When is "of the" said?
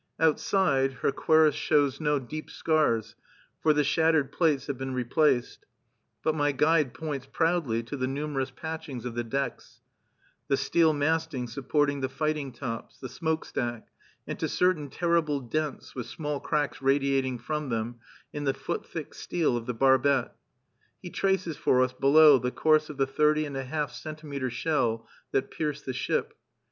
9.05-9.23, 19.55-19.73, 22.89-23.05